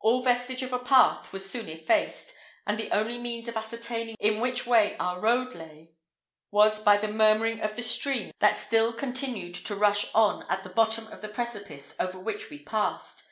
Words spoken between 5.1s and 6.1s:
road lay,